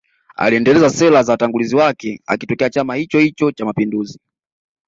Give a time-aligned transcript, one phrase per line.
[0.35, 4.19] Aliendeleza sera za watangulizi wake akitokea chama hichohicho cha mapinduzi